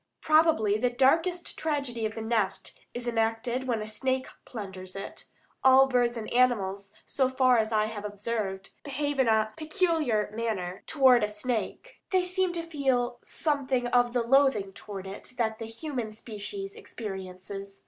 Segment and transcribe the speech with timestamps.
[0.21, 5.25] Probably the darkest tragedy of the nest is enacted when a snake plunders it.
[5.63, 11.23] All birds and animals, so far I have observed, behave in a peculiar manner toward
[11.23, 12.01] a snake.
[12.09, 17.79] They seem to feel something of the loathing toward it that the human species experiences.